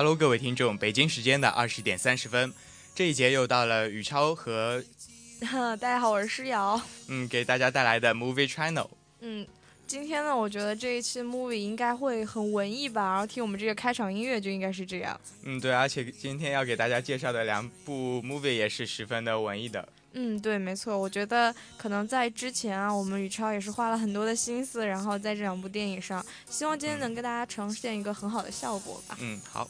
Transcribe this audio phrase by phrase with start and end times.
[0.00, 2.54] Hello，各位听众，北京时间的二十点三十分，
[2.94, 4.82] 这一节又到了宇超和，
[5.78, 8.88] 大家好，我是诗瑶，嗯，给大家带来的 Movie Channel。
[9.20, 9.46] 嗯，
[9.86, 15.20] 今天呢，我觉得这一期 Movie 应该会很文艺吧，然后听我们这个开场音乐就应该是这样。
[15.42, 19.86] 嗯，对，而且今天要给大家介绍的两部 Movie 也是十分的文艺的。
[20.14, 29.18] 嗯，对，没错，我觉得可能在之前啊，我们宇超也是花了很多的心思，然后在这两部电影上，希望今天能跟大家呈现一个很好的效果吧。
[29.20, 29.68] 嗯，好。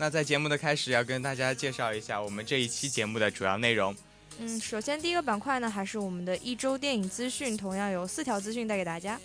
[0.00, 3.94] 那在节目的开始，要跟大家介绍一下我们这一期节目的主要内容。
[4.38, 9.18] 嗯，首先第一个板块呢，还是我们的一周电影资讯，同样有四条资讯带给大家。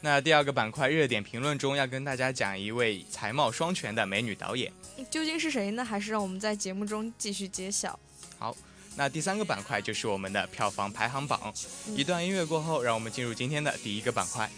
[0.00, 4.72] 那第二个板块热点评论中，要跟大家讲一位才貌双全的美女导演，
[5.10, 5.84] 究竟是谁呢？
[5.84, 7.98] 还是让我们在节目中继续揭晓。
[8.38, 8.56] 好，
[8.94, 11.52] 那第三个板块就是我们的票房排行榜。
[11.96, 14.48] 一段音乐过后，让我们进入今天的第一个板块。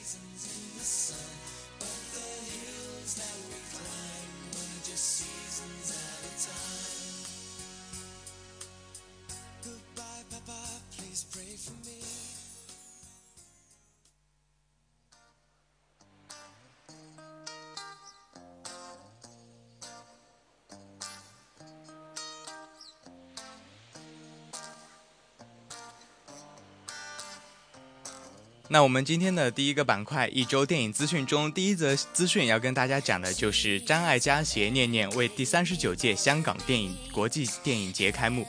[28.73, 38.47] 那我们今天的第一个板块一周电影资讯中，第一则资讯要跟大家讲的就是张艾嘉携念念为第三十九届香港电影国际电影节开幕。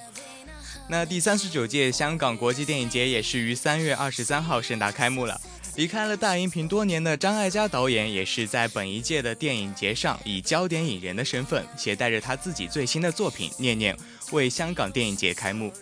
[0.88, 5.42] 那第三十九届香港国际电影节也是于三月二十三号盛大开幕了。
[5.76, 13.94] 离开了大荧屏多年的张艾嘉导演，也是在本一届的电影节上以焦点影人的身份，携带着他自己最新的作品《念念》
[14.32, 15.74] 为香港电影节开幕。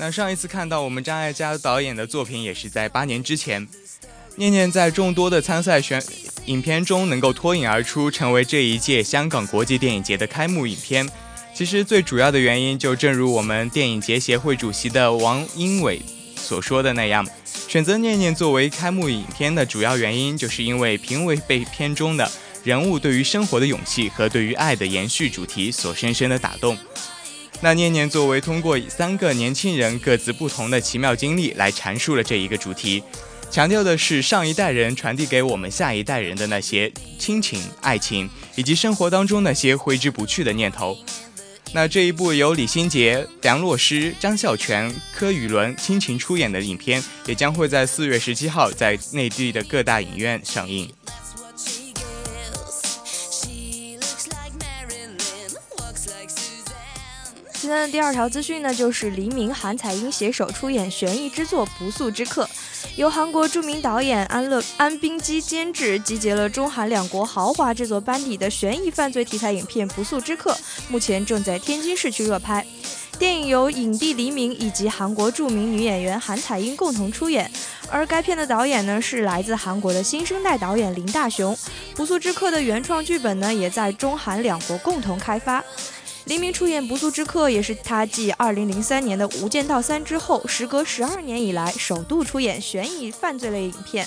[0.00, 3.68] 那上一次看到我们张艾嘉导演的作品，也是在八年之前。
[4.36, 6.02] 念念在众多的参赛选
[6.46, 11.06] 影片中能够脱颖而出，成为这一届香港国际电影节的开幕影片。
[11.54, 16.00] 其实最主要的原因，就正如我们电影节协会主席的王英伟
[16.34, 17.26] 所说的那样，
[17.68, 22.30] 选择念念作为开幕影片的主要原因，就是因为评委被片中的
[22.64, 26.78] 人物对于生活的勇气和对于爱的延续主题所深深的打动。
[27.62, 33.02] 那念念作为通过三个年轻人各自不同的奇妙经历来阐述了这一个主题，
[33.50, 40.96] 强调的是上一代人传递给我们下一代人的那些亲情、爱情，以及生活当中那些挥之不去的念头。
[41.72, 50.90] 那这一部由李心洁、梁洛施、张孝全、柯宇伦倾情出演的影片，也将会在四月十七号在内地的各大影院上映。
[57.60, 62.44] 今天的第二条资讯呢，就是黎明、韩彩英携手出演悬疑之作《不速之客》，
[62.96, 70.52] 由韩国著名导演安乐安冰基监制，集结了中韩两国豪华制作班底的悬疑犯罪题材影片《不速之客》，
[70.88, 72.66] 目前正在天津市区热拍。
[73.18, 77.50] 电影由影帝黎明以及韩国著名女演员韩彩英共同出演，
[77.90, 81.54] 而该片的导演呢是来自韩国的新生代导演林大雄，
[81.94, 85.62] 《不速之客》的原创剧本呢也在中韩两国共同开发。
[86.26, 94.06] 黎明出演《不速之客》也是他继2003年的《无间道三》之后，时隔十二年以来首度出演悬疑犯罪类影片。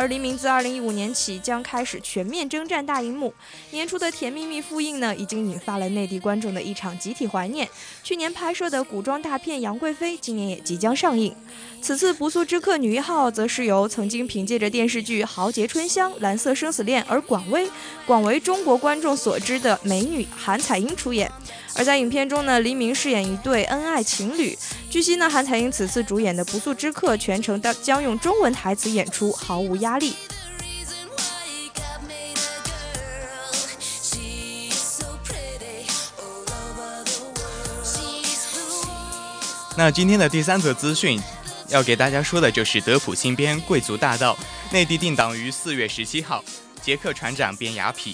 [0.00, 3.34] 而黎明自2015年起将开始全面征战大荧幕，
[3.70, 7.68] 年初的《甜蜜蜜》复映呢，已经引发了内地观众的一场集体怀念。
[8.02, 11.36] 去年拍摄的古装大片《杨贵妃》今年也即将上映。
[11.82, 17.68] 此次《不速之客》女一号则是由曾经凭借着电视剧《豪杰春香》《蓝色生死恋》而广为
[18.06, 21.30] 广为中国观众所知的美女韩彩英出演。
[21.76, 24.56] 而在影片中呢，黎明饰演一对恩爱情侣。
[24.90, 30.16] 据悉呢，韩彩英此次主演的《不速之客》全程的将用中文台词演出，毫无压力。
[39.76, 41.22] 那今天的第三则资讯，
[41.68, 44.34] 要给大家说的就是德普新编《贵族大盗》，
[44.72, 46.44] 内地定档于四月十七号，
[46.82, 48.12] 杰克船长变雅痞。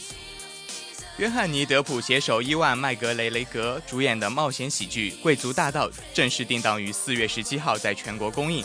[1.19, 8.63] 约翰尼·德普携手伊万·麦格雷雷格主演的冒险喜剧《贵族大盗》正式定档于四月十七号在全国公映。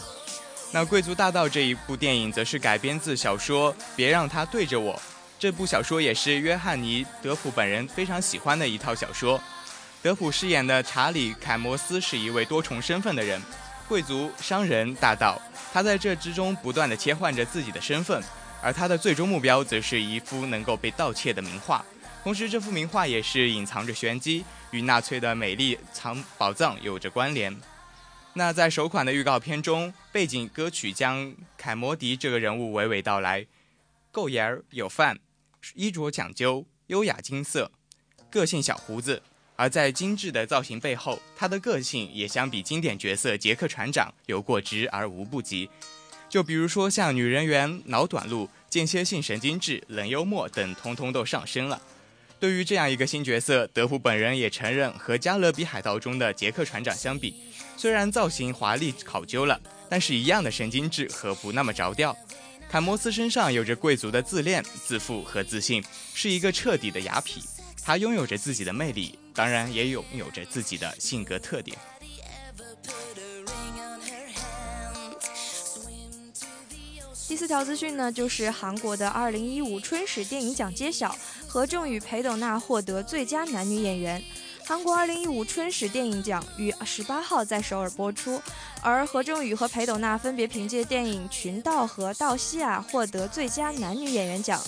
[0.74, 4.94] 那《贵族大盗》这一部电影则是改编自小说《别让他对着我》。
[5.40, 9.42] 这部小说也是约翰尼·德普本人非常喜欢的一套小说。
[10.02, 13.42] 德普饰演的查理·凯摩斯是一位多重身份的人，
[13.88, 15.42] 贵族、商人、大盗。
[15.72, 18.22] 他在这之中不断地切换着自己的身份，
[18.62, 21.86] 而他的最终目标则是一幅能够被盗窃的名画。
[22.24, 27.56] 同时，这幅名画也是隐藏着玄机，与纳粹的美丽藏宝藏有着关联。
[28.34, 33.48] 那在首款的预告片中，背景歌曲将凯摩迪这个人物娓娓道来：
[34.12, 35.18] 够眼儿有范，
[35.74, 37.72] 衣着讲究，优雅金色，
[38.30, 39.24] 个性小胡子。
[39.56, 45.70] 而在精致的造型背后，他的个性也相比经典角色杰克船长有过之而无不及。
[46.30, 51.82] 就比如说像女人缘、脑短路、间歇性神经质、冷幽默等，通通都上升了。
[52.42, 57.36] 对于这样一个新角色，德普本人也承认，和《加勒比海盗》中的杰克船长相比，
[57.78, 62.18] 虽然造型华丽考究了，但是一样的神经质和不那么着调。
[62.68, 65.84] 坎摩斯身上有着贵族的自恋、自负和自信，
[66.16, 67.44] 是一个彻底的雅痞。
[67.84, 71.78] 他拥有着自己的魅力，当然也拥有着自己的性格特点。
[77.28, 81.18] 第四条资讯呢，就是韩国的二零一五春史电影奖揭晓，
[81.52, 84.24] 何正宇、裴斗娜获得最佳男女演员。
[84.66, 88.42] 韩国二零一五春史电影奖于十八号在首尔播出，
[88.82, 94.64] 而何正宇和裴斗娜分别凭借电影《群盗》和《道西亚》获得最佳男女演员奖。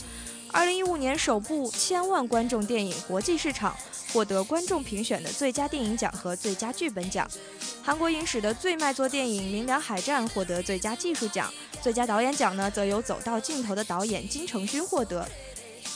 [0.52, 3.74] 二零一五年首部千万观众电影国际市场
[4.12, 7.26] 获得观众评选的最佳电影奖和最佳剧本奖。
[7.82, 11.50] 韩国影史的最卖座电影《明良海战》获得最佳技术奖，
[11.82, 15.26] 最佳导演奖呢则由《走到尽头》的导演金承勋获得。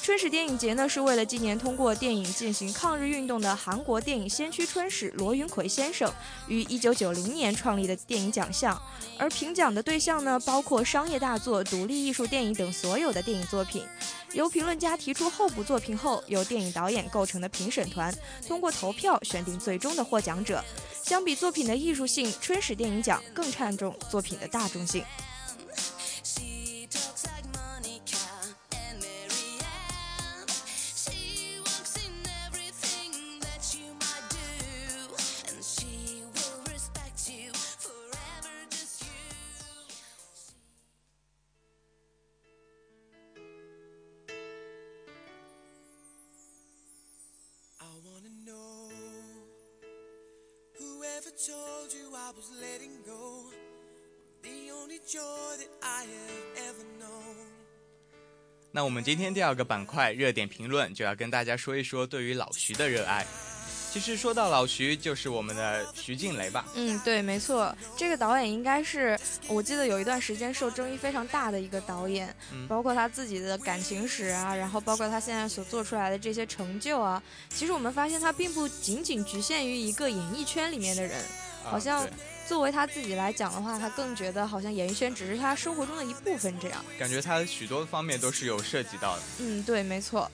[0.07, 6.09] 春史电影节呢是为了纪念通过电影进行抗日运动的韩国电影先驱春史罗云奎先生
[6.48, 8.81] 于一九九零年创立的电影奖项，
[9.18, 13.83] 而评奖的对象呢包括商业大作、独立艺术电影等所有的电影作品。
[14.31, 18.15] 由评论家提出候补作品后，由电影导演构成的评审团
[18.48, 20.63] 通过投票选定最终的获奖者。
[21.04, 25.04] 相比作品的艺术性，春史电影奖更看重作品的大众性。
[58.97, 63.23] 们今天第二个板块热点评论就要跟大家说一说对于老徐的热爱。
[63.91, 66.65] 其实说到老徐，就是我们的徐静蕾吧？
[66.73, 69.15] 嗯，对，没错，这个导演应该是
[69.47, 72.35] 我记得有一段时间受争议非常大的一个导演，
[72.67, 77.21] 包括他自己的感情史啊，然后包括他现在所做出来的这些成就啊。
[77.49, 81.23] 其实我们发现他并不仅仅局限于一个演艺圈里面的人，
[81.63, 82.07] 好像。
[82.47, 89.21] 作为他自己来讲的话，他更觉得好像演艺圈只是他生活中的一部分，这样感觉他许多方面都是有涉及到的。
[89.39, 90.31] 嗯，对，没错。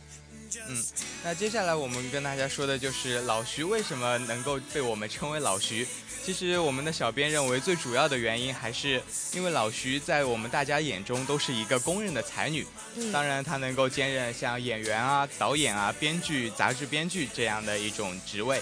[0.68, 0.84] 嗯，
[1.24, 5.88] 那接下来我们跟大家说的就是老徐为什么能够被我们称为老徐。
[6.24, 9.02] 其实我们的小编认为最主要的原因还是
[9.34, 12.66] 因为老徐在我们大家眼中都是一个公认的才女。
[12.96, 18.62] 嗯，当然她能够兼任像演员啊、导演啊、编剧、杂志编剧这样的一种职位。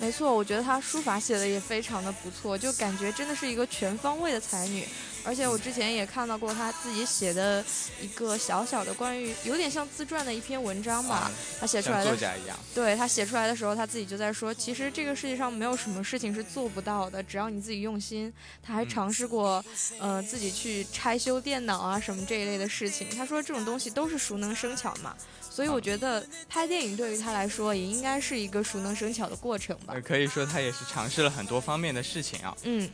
[0.00, 4.86] 没错，我觉得她书法写的也非常的不错，就感觉真的是一个全方位的才女。
[5.22, 7.62] 而且我之前也看到过她自己写的
[8.00, 11.30] 一个小小的关于有点像自传的一篇文章吧。
[11.60, 12.58] 她写出来的作家一样。
[12.74, 18.32] 对她写出来的时候，她自己就在说，其实这个世界上没有什么事情是做不到的，只要你自己用心。
[18.62, 19.62] 她还尝试过，
[19.98, 23.06] 呃，自己去拆修电脑啊什么这一类的事情。
[23.10, 25.14] 她说这种东西都是熟能生巧嘛。
[25.50, 29.94] 所以我觉得拍电影对于他来说也应该是一个熟能生巧的过程吧。
[30.02, 32.56] 可以说他也是尝试了很多方面的事情啊。
[32.62, 32.88] 嗯，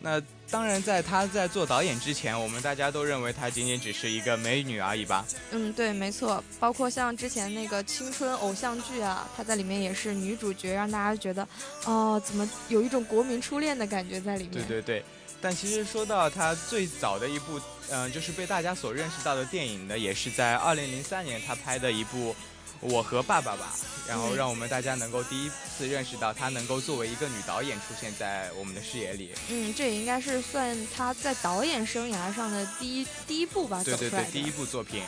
[0.00, 5.26] 那当然，在他在做导演之前，我们大家都认为他仅仅只是一个美女而已吧。
[5.50, 6.42] 嗯，对，没错。
[6.60, 11.46] 包括像之前那个青春偶像剧啊，她在里面也是女主角，让大家觉得，
[11.84, 14.52] 哦，怎么有一种国民初恋的感觉在里面。
[14.52, 15.04] 对对对。
[15.40, 22.32] 但其实说到他最早的一部，嗯，就是被大家所认识到的电影呢，也是在二零零三年他拍的一部
[22.80, 23.74] 《我和爸爸》吧，
[24.08, 29.30] 然后让我们大家能够第一次认识到他能够作为一个女导演出现在我们的视野里。
[29.48, 35.02] 嗯，这也应该是算他在导演生涯上的第一第一部吧，对对对，第一部作品。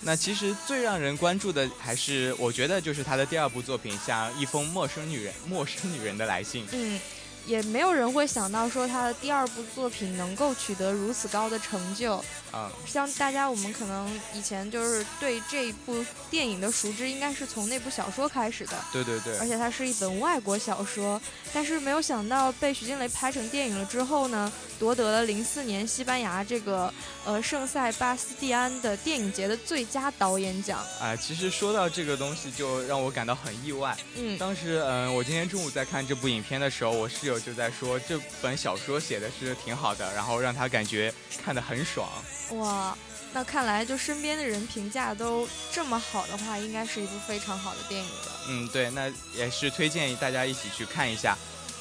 [0.00, 6.64] 那其实最让人关注的还是，我觉得就是他的第二部作品，像《一封陌生女人陌生女人的来信》。
[6.72, 7.00] 嗯。
[7.48, 12.22] 也没有人会想到说他的第二部作品能够取得如此高的成就。
[12.50, 18.72] 啊，像大家我们可能以前就是对这一部电影的熟知，应该是从那部小说开始的。
[18.92, 19.36] 对对对。
[19.38, 21.20] 而且它是一本外国小说，
[21.52, 26.92] 但是没有想到被徐静蕾拍成电影了之后呢，夺得了零四年西班牙这个
[27.24, 30.82] 呃圣塞巴斯蒂安的电影节的最佳导演奖。
[31.00, 33.96] 哎，其实说到这个东西，就让我感到很意外。
[34.16, 34.38] 嗯。
[34.38, 41.12] 当时嗯，我今天中午在看这部影片的时候，我室友就在说这本小说写的是挺好的，然后让他感觉
[41.44, 42.08] 看得很爽。
[42.50, 42.96] 哇，
[43.32, 48.40] 那看来就身边的人评价都这么好的话，应该是一部非常好的电影了。
[48.48, 51.36] 嗯，对，那也是推荐大家一起去看一下。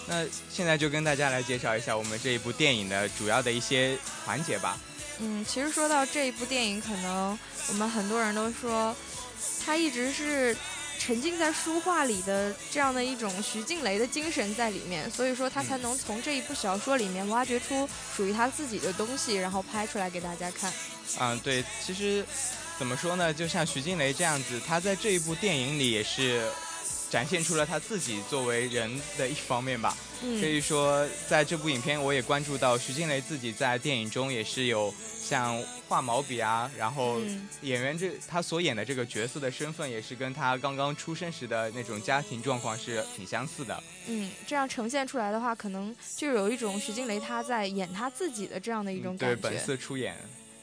[0.08, 4.78] 那现在就跟大家来介绍一下我们这一部电影的主要的一些环节吧。
[5.20, 7.38] 嗯，其实说到这一部电影，可能
[7.70, 8.96] 我们很多人都说，
[9.66, 10.56] 它一直是。
[11.00, 20.74] 沉浸在书画里的这样的一种徐静蕾的精神在里面，所以说他才能从这一部小说里面挖掘出属于他自己的东西，然后拍出来给大家看。
[21.20, 22.26] 嗯，对，其实
[22.78, 23.34] 怎么说呢？
[23.34, 26.50] 就像徐静蕾这样子，他在这一部电影里也是
[27.10, 29.96] 展现出了他自己作为人的一方面吧。
[30.24, 34.94] 嗯，所以说在这部影片，我也关注到徐静蕾自己在电影中也是有。
[35.28, 37.20] 像画毛笔啊，然后
[37.60, 43.84] 演员这他所演的这个角色的身份也是跟他刚刚出生时的那种家庭状况是挺相似的。
[44.06, 49.36] 嗯，这样呈现出来的话，可能就有一种徐静蕾她在演她自己的这样的一种感觉。
[49.36, 50.16] 对，本色出演。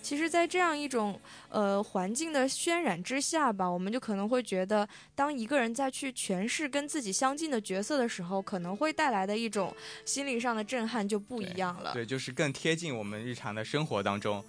[0.05, 1.19] 其实，在这样一种
[1.49, 11.95] 呃环境的渲染之下吧，我们就可能会觉得，当一个人在去诠释跟自己相近的角色的时候，可能会带来的一种心理上的震撼就不一样了。
[11.95, 14.45] 对，就是更贴近我们日常的生活当中。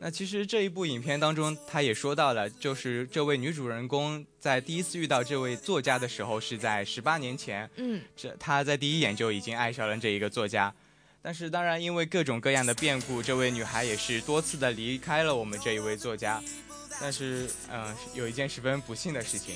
[0.00, 7.70] 那其实这一部影片当中，他也说到了，就是这位女主人公在第一次遇到这位作家的时候，是在十八年前。
[7.76, 10.74] 嗯，这她在第一眼就已经爱上了这一个作家，
[11.22, 16.42] 但是当然因为各种各样的变故，这位女孩也是多次的离开了我们这一位作家。
[17.00, 19.54] 但是，嗯，有一件十分不幸的事情，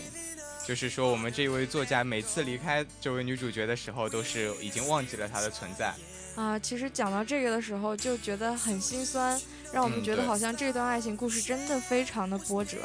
[0.66, 5.92] 就是说我们这一位作家每次离开这位女主角的时候，都是已经忘记了她的存在。
[6.36, 9.40] 啊，其实讲到这个的时候，就觉得很心酸。
[9.72, 12.78] 让我们觉得好像这段爱情故事真的非常的波折，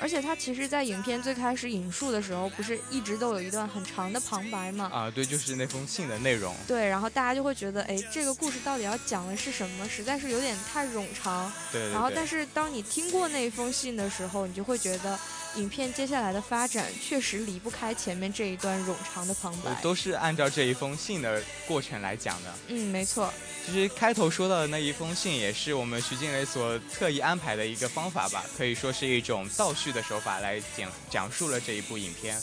[0.00, 4.90] 而且他其实，在影片最开始引述的时候，不是一直都有一段很长的旁白吗？
[4.92, 6.54] 啊，对，就是那封信的内容。
[6.66, 9.88] 对，然后大家就会觉得，哎，这个故事到底要讲的是什么？
[9.88, 11.52] 实在是有点太冗长。
[11.70, 11.90] 对。
[11.90, 15.18] 然后，但是当你听过那封信的时候，你就会觉得。
[15.56, 22.54] 影片接下来的发展确实离不开前面这一段冗长的旁白，都是按照这一封信的过程来讲的。
[22.68, 23.34] 嗯，没错。
[23.66, 32.40] 其实开头说到的那一封信，也是我们徐静蕾所特意安排的一个方法吧，可以说是一种倒叙的手法来讲讲述了这一部影片。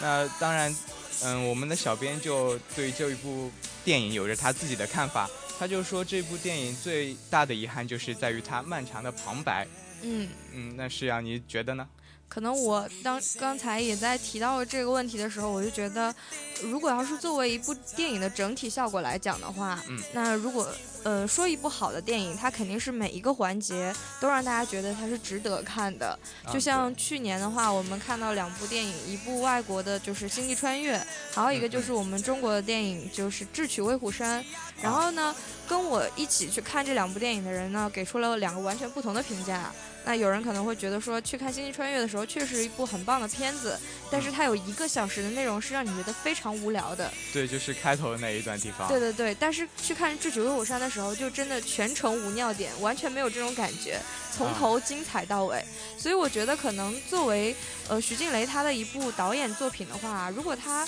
[0.00, 0.74] 那当然，
[1.22, 3.50] 嗯，我们的小编就对这一部
[3.84, 9.66] 电影有着他自己的看法，他就说这部电影最大的遗憾就是在于它漫长的旁白。
[10.02, 11.88] 嗯嗯，那是啊，你觉得呢？
[12.28, 16.14] 可能我当刚才也在提到这个问题的时候，我就觉得，
[16.62, 20.68] 如果要是作为一部电影的整体效果来讲的话，嗯，那如果
[21.02, 26.18] 呃说一部好的电影，它肯定是每一个环节都让大家觉得它是值得看的。
[26.52, 30.98] 就像去年的话，我们看到两部电影，一部外国的就是《星际穿越》，
[31.32, 34.42] 还有一个就是我们中国的电影就是《智取威虎山》。
[34.82, 35.34] 然后呢，
[35.66, 39.72] 跟我一起去看这两部电影的人呢，给出了两个完全不同的评价。
[40.06, 43.76] 那有人可能会觉得说，去看《星际穿越》的时候，确实一部很棒的片子，
[44.08, 47.12] 但是它有一个小时的内容是让你觉得非常无聊的。
[47.32, 48.86] 对，就是开头的那一段地方。
[48.86, 54.00] 对对对，但是去看《智取威虎山》的时候，就真的全程无尿点，完全没有这种感觉，
[54.32, 55.60] 从头精彩到尾。
[55.98, 57.52] 所以我觉得，可能作为
[57.88, 60.86] 呃徐静蕾她的一部导演作品的话，如果她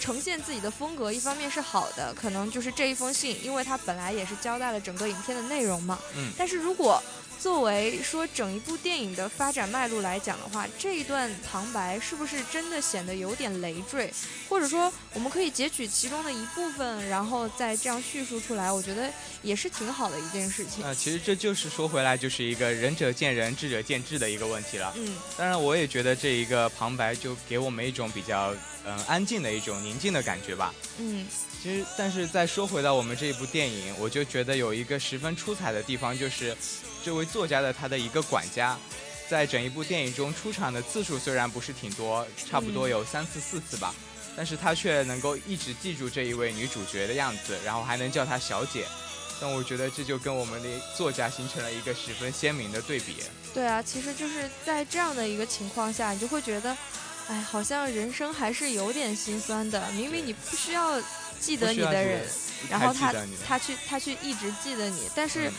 [0.00, 5.98] 呈现自己的风格，一方面是好的，可能就是这一封信，因为它本来也是交代了整个影片的内容嘛。
[6.16, 6.32] 嗯。
[6.36, 7.00] 但是如果
[7.46, 14.12] 作为说整一部电影的发展脉络来讲的话，这一段旁白是不是真的显得有点累赘？
[14.48, 19.08] 或者说，我们可以截取其中的一部分，然后再这样叙述出来，我觉得
[19.42, 20.84] 也是挺好的一件事情。
[20.84, 24.92] 啊，其实这就是说回来，就是一个仁者见仁，智者见智的一个问题了。
[24.96, 28.52] 嗯，当然，我也觉得这一个旁白就给我们一种比较
[28.84, 30.74] 嗯安静的一种宁静的感觉吧。
[30.98, 31.24] 嗯，
[31.62, 36.56] 其实，但是再说回到我们这一部电影，我就觉得有一个十分出彩的地方，就是。
[37.06, 38.76] 这位作家的他的一个管家，
[39.28, 43.94] 在整一部电影中出场的次数虽然不是挺多，差不多有三次四次吧，
[44.36, 48.86] 但是他却能够一直记住这一位女主角的样子，然后还能叫她小姐。
[49.40, 53.18] 但我觉得这就跟我们的作家形成了一个十分鲜明的对比。
[53.54, 56.76] 对啊，其实就是在这样的一个情况下，你就会觉得，
[57.28, 59.88] 哎，好像人生还是有点心酸的。
[59.92, 61.00] 明明你不需要
[61.38, 62.26] 记得你的人，
[62.68, 63.14] 然后他
[63.46, 65.52] 他去他去一直记得你，但是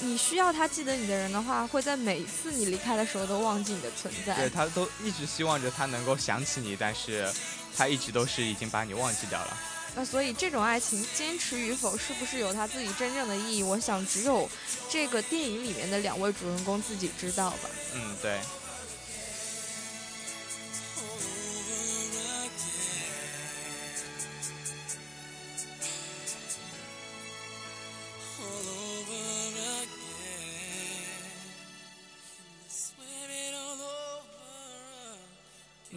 [0.00, 4.34] 你需要他记得你的人的话，会在每一次你离开的时候都忘记你的存在。
[4.36, 7.30] 对他都一直希望着他能够想起你，但是
[7.76, 9.56] 他一直都是已经把你忘记掉了。
[9.94, 13.62] 那所以这种爱情坚持与否，是不是有他自己真正的意义？
[13.62, 14.48] 我想只有
[14.90, 17.70] 这个电影里面的两位主人公自己知道吧。
[17.94, 18.38] 嗯，对。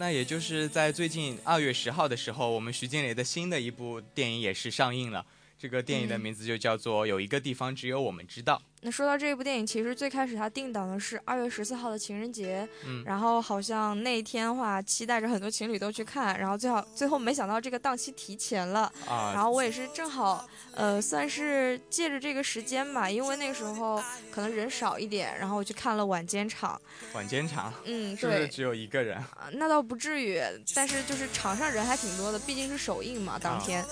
[0.00, 5.26] 那也就是在最近二月十号的时候，我们徐静蕾的新的一部电影也是上映了。
[5.58, 8.62] 这个电影的名字就叫做《有一个地方只有我们知道》。
[8.82, 26.80] 那说到这部电影，其实最开始它定档的是二月十四号的情人节，嗯，然后好像那一天的话，期待着很多情侣都去看，然后最好最后没想到这个档期提前了，啊，然后我也是正好，呃，算是借着这个时间吧，因为那个时候可能人少一点，然后我去看了晚间场。
[27.12, 29.18] 晚间场，嗯， 是不是只有一个人？
[29.18, 30.40] 啊，那倒不至于，
[30.74, 33.84] 但是就是场上人还挺多的，毕竟是首映嘛，当天，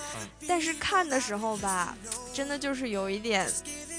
[0.48, 1.94] 但是看的时候吧，
[2.32, 3.46] 真的就是有一点。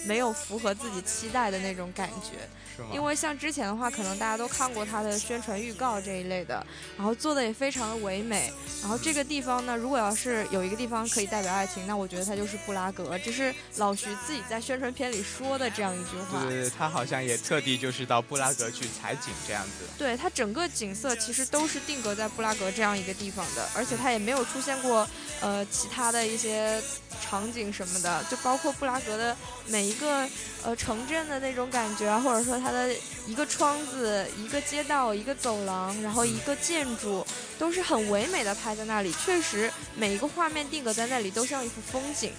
[0.06, 2.48] 没有符合自己期待的那种感觉。
[2.94, 6.66] 因为像之前的话，可能大家都看过他的宣传预告这一类的，
[6.98, 8.50] 然后做的也非常的唯美。
[8.82, 13.20] 然后这个地方呢，如果要是有一个地方可以代表爱情，那我觉得它就是布拉格。
[13.20, 16.42] 这是老徐自己在宣传片里说的这样一句话。
[16.46, 19.86] 对，他好像也特地就是到布拉格去采景这样子。
[19.98, 25.06] 对他整个景色其实都是定格在布拉格这样一个地方的，而且他也没有出现过
[25.42, 26.82] 呃其他的一些
[27.22, 29.36] 场景什么的，就包括布拉格的
[29.70, 30.28] 每一个
[30.64, 32.60] 呃城镇的那种感觉啊，或者说。
[32.60, 32.94] 它的
[33.26, 37.26] 一个窗子、一个街道、一个走廊，然后一个建筑，
[37.58, 39.14] 都是很唯美的拍在那里。
[39.14, 42.34] 确实，每一个画面定格在那里都像一幅风景。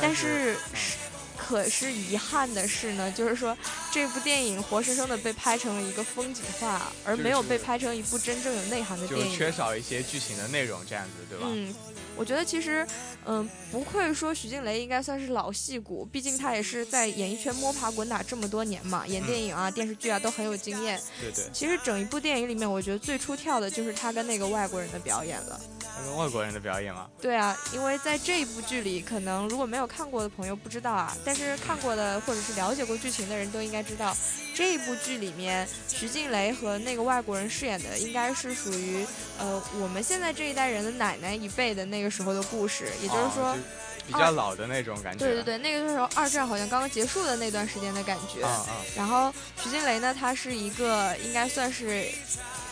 [0.00, 0.56] 但是，
[1.36, 3.56] 可是遗憾的是呢，就是说
[3.90, 9.30] 这部电影活生生的被拍成了一个风景画，而没有被拍成一部真正有内涵的电影。
[9.30, 11.46] 就缺少一些剧情的内容，这样子，对吧？
[11.50, 11.74] 嗯。
[12.16, 12.86] 我觉得其实，
[13.26, 21.00] 嗯，不愧说徐静蕾应该算是老戏骨，毕竟她也是在演艺圈摸爬滚打这么多年嘛，演电影啊、电视剧啊都很有经验。
[21.20, 21.44] 对对。
[21.52, 25.60] 其实整一部电影里面，我觉得最出跳的就是她跟那个外国人的表演了。
[25.96, 27.08] 那个外国人的表演吗？
[27.20, 34.14] 对啊，因为在这一部剧里，可能如果没有看过的朋友不知道啊，但是看过的或者是了解过剧情的人都应该知道，
[34.54, 39.06] 这一部剧里面徐静蕾和那个外国人饰演的应该是属于
[39.38, 43.56] 呃我们现在这一代人的奶奶一辈的那个时候的故事，也就是说
[44.06, 45.24] 比较老的那种感觉。
[45.24, 48.46] 对对对，那个时候二战好像刚刚结束的那段时间的感觉。
[48.96, 52.08] 然后徐静蕾呢，她是一个应该算是。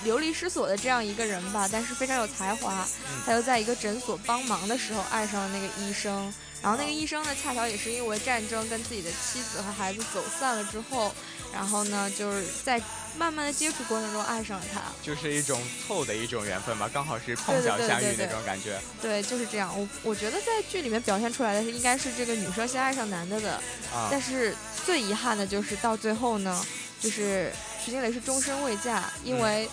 [0.04, 2.84] 流离失所的这样一个人吧，但是非常有才华。
[3.24, 11.14] 他又在一个诊所帮忙的时候爱上了那个医生，然后那个医生呢，恰巧也是因为战争跟自己的妻子和孩子走散了之后，
[11.52, 12.80] 然后呢，就是在
[13.16, 18.80] 慢慢的接触过程中爱上了他，就是一种凑的一种缘分吧，刚好是碰巧相遇那种感觉。
[19.00, 19.72] 对，就是这样。
[19.78, 23.62] 我我觉得在剧里面表现出来的是应该是这个女生先爱上男的的，
[24.10, 26.64] 但是最遗憾的就是到最后呢，
[27.00, 27.52] 就是
[27.84, 29.68] 徐静蕾是终身未嫁，因为。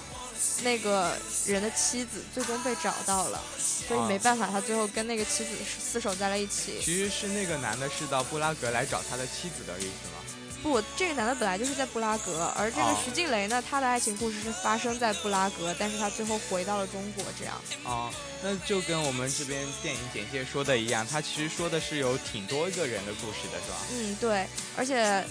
[0.63, 5.51] 那个人的妻子最终被找到了，所以没办法，他最后跟那个妻子
[5.93, 6.79] 厮守在了一起。
[6.81, 10.18] 其实是那个男的是到布拉格来找他的妻子的意思吗？
[10.61, 17.55] 不，这个男的本来就是在布拉格，而这个徐静蕾呢，她的爱情故事是发生在布拉格，但是她最后回到了中国，这样。
[17.83, 18.11] 哦，
[18.43, 23.77] 那就跟我们这边电影简介说的一样，他其实说的是有挺多个人的故事的，是吧？
[23.93, 25.25] 嗯，对，而且。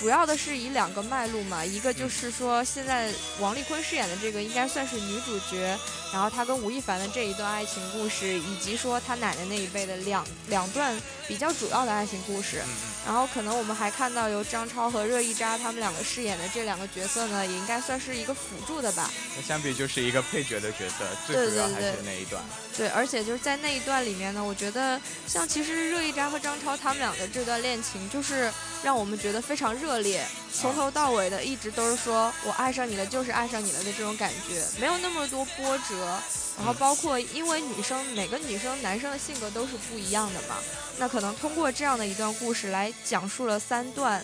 [0.00, 5.78] 主要的是以两个脉络嘛，一个就是说现在王丽坤饰演的这个应该算是女主角，
[6.10, 12.62] 然后她跟吴亦凡的这一段爱情故事，以及说她奶奶那一辈的两两段比较主要的爱情故事，
[13.04, 19.10] 然后可能我们还看到由张超和热依扎他们两个饰演的这两个角色呢，也应该算是一个辅助的吧。
[19.36, 22.42] 那相比就是一个配角的角色，最主要还是那一段。
[22.69, 28.50] 对，而且就是在那一段里面呢，我觉得像其实热依扎和张超他们俩的这段恋情，就是
[28.82, 36.18] 让我们觉得非常热烈，从头到尾的一直都是说我爱上你了，就是爱上你了的这种感觉，没有那么多波折。
[36.58, 40.56] 然后包括因为女生每个女生男生的性格都是不一样的嘛，
[40.98, 44.22] 那可能通过这样的一段故事来讲述了三段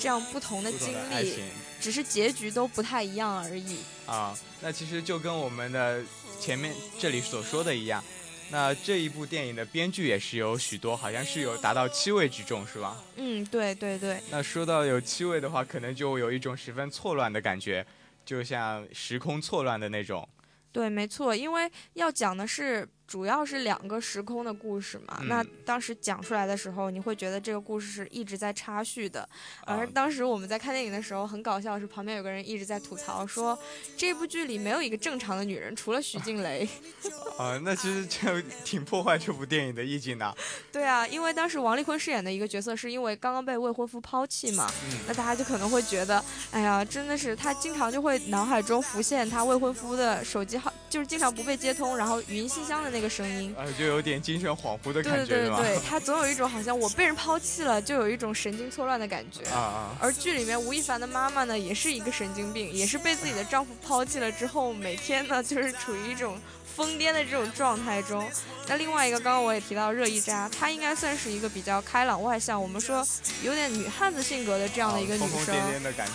[0.00, 1.42] 这样不同的经历，
[1.88, 3.78] 只是结局都不太一样而已。
[4.04, 6.04] 啊，那其实就跟我们的。
[6.38, 8.04] 前面这里所说的一样，
[8.52, 12.96] 那这一部电影的编剧也是有许多，好像是有达到七位之众，是吧？
[13.16, 14.22] 嗯，对对对。
[14.30, 17.84] 那说到有七位的话，可能就有一种十分错乱的感觉，
[18.24, 20.28] 就像时空错乱的那种。
[20.70, 22.88] 对，没错，因为要讲的是。
[23.08, 29.26] 主要是两个时空的故事嘛，那当时讲出来的时候，你会觉得这个故事是一直在插叙的。
[29.64, 33.58] 而当时我们在看电影的时候，很搞笑，是旁边有个人一直在吐槽说，
[33.96, 36.68] 这部剧里没有一个正常的女人，除了徐静蕾。
[37.38, 40.36] 啊，那其实这 挺破坏这部电影的意境的。
[40.70, 44.70] 对啊，因为当时王丽坤饰演的一个角色，是因为刚刚被未婚夫抛弃嘛，
[45.06, 52.97] 那大家就可能会觉得，哎呀，真的是她经常就会脑海中浮现她未婚夫的手机号，就是经常不被接通，然后语音信箱的那。
[52.98, 59.48] 那个声音，呃，就有点精神恍惚的感觉，对对对，他总有一种好像我被人抛弃了，就有一种神经错乱的感觉。
[59.50, 59.96] 啊啊！
[60.00, 66.36] 而剧里面吴亦凡的妈妈呢，也是一个神经病，也是被自己的丈夫抛弃了之后，每天呢就是处于一种
[66.74, 68.28] 疯癫的这种状态中。
[68.66, 73.06] 那另外一个，刚刚我也提到热依扎，她应该算是一个比较开朗外向，我们说
[73.44, 75.54] 有点女汉子性格的这样的一个女生，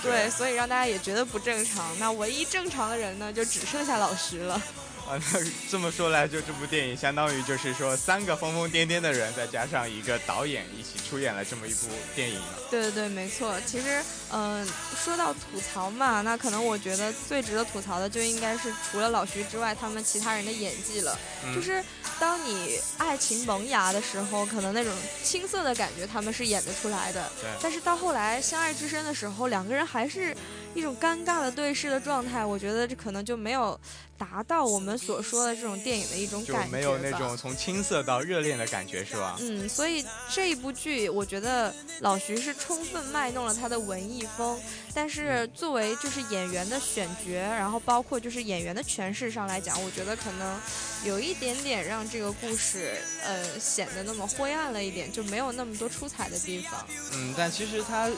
[0.02, 1.98] 对，所以让大家也觉得不正常。
[1.98, 4.62] 那唯一正常的人呢，就只剩下老徐了。
[5.06, 5.40] 啊，那
[5.70, 12.40] 这么说来，就这部电影相当于就是说三个疯疯癫癫的人，再加上一个导演一起出演了这么一部电影。
[12.72, 13.54] 对对对，没错。
[13.66, 14.66] 其实，嗯，
[15.04, 21.20] 说到吐槽嘛，那可能我觉得最值得吐槽的就应该是除了老徐之外，他们其他人的演技了。
[21.54, 21.84] 就是
[22.18, 27.30] 当你爱情萌芽的时候，可能那种青涩的感觉他们是演得出来的。
[27.42, 27.50] 对。
[27.62, 30.36] 但是到后来相爱至深的时候，两个人还是
[30.74, 32.44] 一种尴尬的对视的状态。
[32.46, 33.78] 我觉得这可能就没有。
[34.24, 39.36] 达到我们所说的这种电影的一种感觉，没有那种从青涩到热恋的感觉，是吧？
[39.42, 44.58] 嗯，所以这一部剧，我觉得老徐是充分卖弄了他的文艺风，
[44.94, 50.60] 但是作为就是演员的选角，然后包括就是演员的诠释上来讲，我觉得可能
[51.04, 52.94] 有一点点让这个故事
[53.26, 56.86] 呃显得那么灰暗了一点，就没有那么多出彩的地方。
[57.14, 58.10] 嗯，但其实他。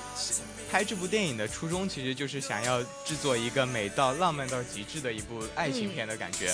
[0.72, 6.54] 拍这部电影的初衷其实就是想要制作一个美到浪漫到极致的一部爱情片的感觉。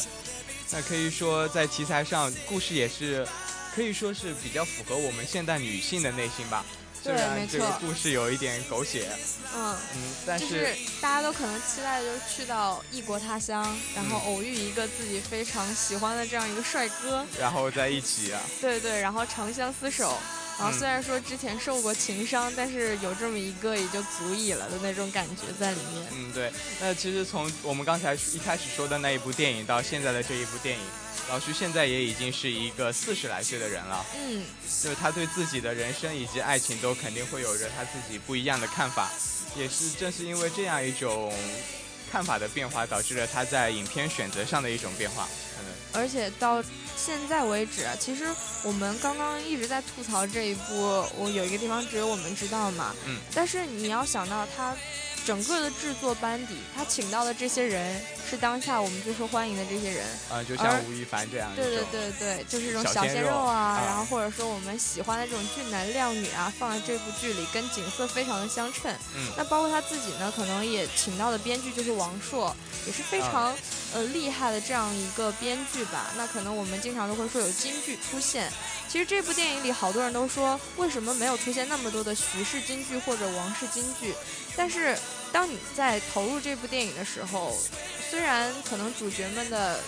[0.72, 3.28] 那可以说在题材上，故事也是
[3.76, 6.64] 可以说是比较符合我们现代女性的内心吧。
[7.04, 7.54] 对，没错。
[7.54, 9.10] 这个故事有一点狗血。
[9.54, 18.40] 嗯嗯，但是大家都可能期待就是去到异国他乡，然后偶遇一个自己非常喜欢的这样一个帅哥，然后在一起啊。
[18.62, 20.16] 对对，然后长相厮守。
[20.62, 26.08] 然后虽然说之前受过情伤，但是有这么一个也就足以了的那种感觉在里面。
[26.12, 26.52] 嗯，对。
[26.80, 30.84] 那其实从我们刚才一开始说的那一部电影到现在的这一部电影，
[31.32, 34.06] 老徐现在也已经是一个四十来岁的人了。
[34.16, 34.46] 嗯，
[34.84, 39.10] 就是他对自己的人生以及爱情都肯定会有着他自己不一样的看法。
[39.58, 41.34] 也是正是因为这样一种
[42.12, 45.30] 看法的变化，导致了他在影片选择上的一种变化。
[45.60, 46.64] 嗯，而且到。
[46.98, 48.28] 现在为止，其实
[48.62, 52.94] 我们刚刚一直在吐槽这一部，我有一个地方只有我们知道嘛。
[53.08, 53.18] 嗯。
[53.34, 54.76] 但是你要想到他。
[55.24, 68.94] 整个的制作班底，他请到的这些人是当下我们最受欢迎的这些人啊，就像吴亦凡这样，对对对对，就是这种小鲜肉啊，然后或者说我们喜欢的这种俊男靓女啊，放在这部剧里跟景色非常的相称。
[69.16, 72.56] 嗯，那包括他自己呢，可能也请到的编剧就是王朔，
[72.86, 73.54] 也是非常
[73.94, 76.12] 呃厉害的这样一个编剧吧。
[76.16, 78.52] 那可能我们经常都会说有京剧出现，
[78.88, 84.14] 其实这部电影里好多人都说为什么没有出现那么多的徐氏京剧或者王氏京剧。
[84.58, 84.98] 但是，
[85.32, 87.58] 当你在投入这部电影的时候，
[88.10, 89.80] 虽然可能主角们的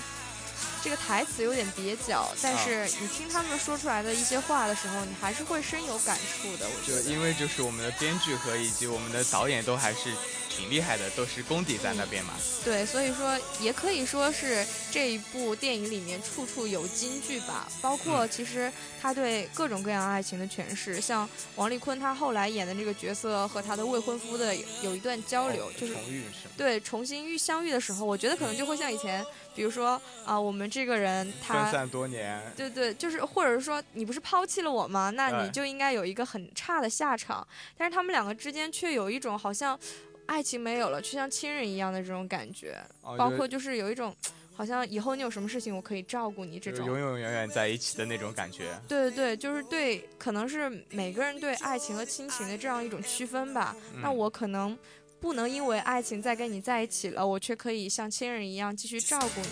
[0.84, 6.67] 这个台词有点蹩脚，但是你听他们说出来的一些话的时候，你还是会深有感触的。
[6.67, 10.12] 我觉得，因为就是我们的编剧和以及我们的导演都还是。
[10.56, 12.36] 挺厉害的，都是功底在那边嘛。
[12.63, 17.67] 对，所以说也可以说是这一部电影里面处处有金句吧。
[17.82, 35.10] 包括其实他对各种各样爱情的诠释，像王丽坤他后来演的这个角色和他的未婚夫的有一段交流，就是重遇是对重新遇相遇的时候，我觉得可能就会像以前，比如说啊，我们这个人他分散多年，对对，就是或者是说你不是抛弃了我吗？
[35.12, 37.48] 那你就应该有一个很差的下场。
[37.78, 39.80] 但是他们两个之间却有一种好像。
[40.26, 42.82] 爱情没有了，却像亲人一样的这种感觉，
[43.18, 44.16] 包括就是有一种，
[44.56, 48.80] 好像以后你有什么事情，我可以照顾你这种永永远远在一起的那种感觉。
[48.88, 53.76] 对对对，就是对，可能是每个人对爱情和亲情的这样一种区分吧。
[54.02, 54.80] 那我可能
[55.23, 59.47] 不能因为爱情再跟你在一起了，我却可以像亲人一样继续照顾你。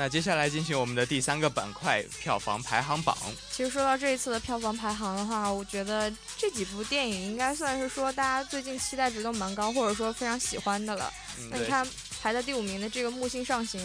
[0.00, 3.14] 那接下来进行我们的第三个板块——票房排行榜。
[3.50, 11.12] 其实说到这一次的票房排行的话，我觉得这几部电影应该算是说大家最近期待值都蛮高，或者说非常喜欢的了。
[11.50, 11.86] 那你看
[12.22, 13.78] 排在第五名的这个《木星上行》。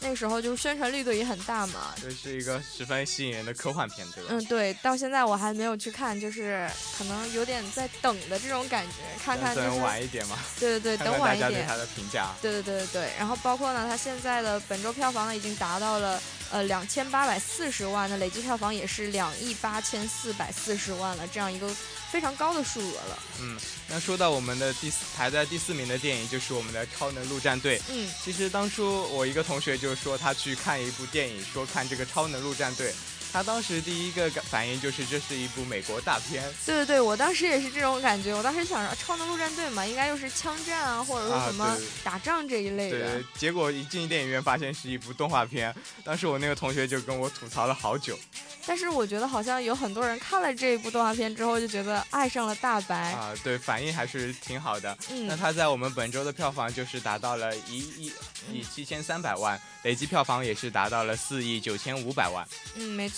[0.00, 4.30] 那个时候就是宣传力度也很大嘛，这是一个十分吸引人的科幻片，对吧？
[4.30, 10.38] 嗯，对，到现在我还没有去看，就是可能有点在等的这种感觉，看看就是晚一点嘛。
[10.60, 11.52] 对对对，等晚一点。
[11.52, 12.28] 对他的评价。
[12.40, 21.68] 对对对对对，然后包括呢，它现在的本周票房呢已经达到了呃两千八百四十万，的累计票房也是两亿八千四百四十万了，这样一个。
[22.10, 23.18] 非常高的数额了。
[23.38, 27.78] 嗯，那说到我们的第四排在第四名的电影，就是我们的《超能陆战队》。
[27.90, 32.90] 嗯，其实当初我一个同学就说他去看一部电影，说看这个《超能陆战队》。
[33.32, 36.42] 他当时第一个反应就是这是一部美国大片。
[36.64, 38.34] 对对对，我当时也是这种感觉。
[38.34, 42.98] 我当时想着超能陆战队嘛，应该又是枪战啊，或者说什么打仗这一类的。
[42.98, 45.74] 对，结果一进电影院发现是一部动画片。
[46.02, 48.18] 当时我那个同学就跟我吐槽了好久。
[48.66, 54.96] 但是我觉得好像有很多人看了这一部动画片之后就觉得爱上了大白啊，对，反应还是挺好的。
[55.10, 58.12] 嗯，那他在我们本周的票房就是达到了一亿
[58.52, 62.46] 亿七千三百万，累计票房也是达到了四亿九千五百万。
[62.74, 63.17] 嗯，没错。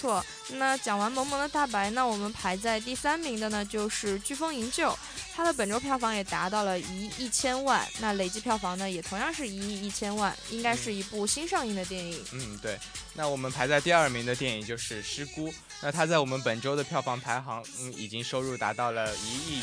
[0.50, 4.90] 那讲完萌萌的大白，那我们排在第三名的呢就是《飓风营救》，
[5.34, 12.24] 它的本周票房也达到了一亿一千万，那累计票房呢也同样是一亿一千万，应该是一部新上映的电影。
[12.32, 12.78] 嗯，对。
[13.14, 15.48] 那我们排在第二名的电影就是《失孤》，
[15.80, 19.62] 那它在我们本周的票房排行，嗯，已经收入达到了一亿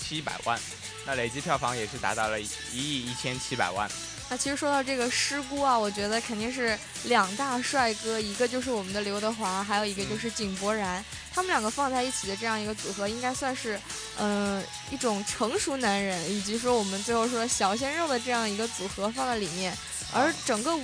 [0.00, 0.58] 七百万，
[1.04, 3.90] 那累计票房也是达到了一亿一千七百万。
[4.30, 13.78] 那其实说到这个《师姑》啊，我觉得肯定是两大帅哥，一个就是我们的刘德华，还有一个就是井柏然，他们两个放在一起的这样一个组合，应该算是，
[14.18, 19.76] 嗯，一种成熟男人，以及说我们最后说小鲜肉的这样一个组合放在里面，
[20.12, 20.78] 而整个。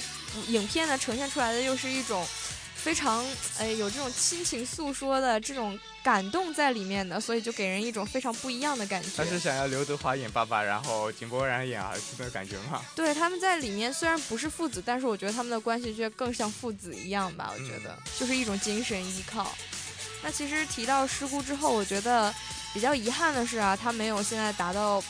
[0.46, 2.24] 影片呢呈现出来的又是一种
[2.82, 3.24] 非常
[3.58, 9.08] 哎有这种亲情诉说的这种感动在里面的，所以就给人一种非常不一样的感觉。
[9.16, 12.82] 他是想要刘德华演爸爸，然后井柏然演儿子的感觉吗？
[12.94, 17.52] 对，他们在里面虽然不是父子，但是我觉得他们的关系却更像父子一样吧。
[17.52, 19.54] 我觉得就是一种精神依靠。
[20.22, 22.34] 那其实提到失孤之后，我觉得
[22.72, 25.02] 比较遗憾的是啊，他没有现在达到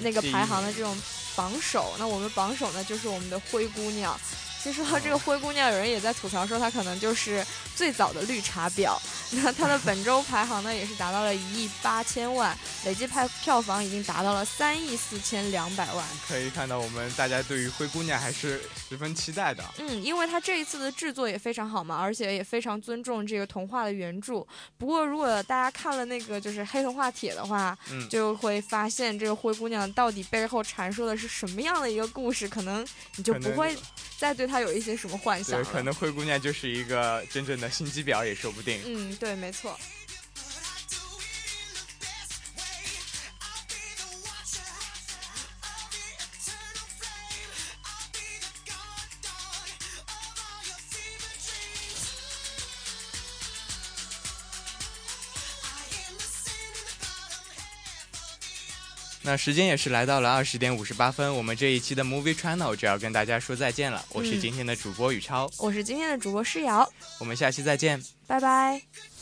[0.00, 0.96] 那个排行的这种。
[1.36, 4.16] 榜首，那我们榜首呢，就是我们的灰姑娘。
[4.64, 7.44] 其实说到这个灰姑娘，有人也在吐槽说她可能就是
[7.76, 8.96] 最早的绿茶婊。
[9.32, 16.02] 那她的本周排行呢，也是达到了一亿八千万，累计拍票房已经达到了三亿四千两百万。
[16.26, 19.62] 可以看到，我们大家对于灰姑娘还是十分期待的。
[19.80, 24.46] 嗯，因为她这一次的制作也非常好嘛，而且也非常尊重这个童话的原著。
[24.78, 32.82] 不过，如果大家看了那个就是黑童话帖的话，嗯，就会发现这个灰姑娘到底背后阐述的是什么样的一个故事，可能
[33.16, 33.76] 你就不会
[34.18, 34.53] 再对她。
[34.54, 35.60] 他有一些什么幻想？
[35.60, 38.78] 对，可能灰姑娘就是一个真正的心机婊也说不定。
[38.86, 39.76] 嗯，对，没错。
[59.26, 64.04] 那时间也是来到了二十点五十八分，我们这一期的 Movie Channel 就要跟大家说再见了。
[64.10, 66.86] 我是今天的主播宇超，我是今天的主播诗瑶，
[67.18, 69.13] 我们下期再见，拜拜。